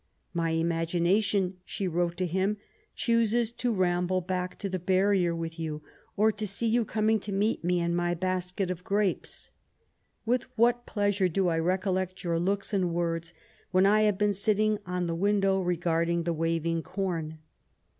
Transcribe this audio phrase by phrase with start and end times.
[0.41, 2.55] "My imagination/' she wrote to him,
[2.95, 5.83] "..•chooses to ramble back to the barrier with you,
[6.17, 9.51] or to see you coming to meet me and my basket of grapes.
[10.25, 13.35] With what pleasure do I recollect your looks and words,
[13.69, 17.37] when I have been sitting on the window, regarding the waving corn.''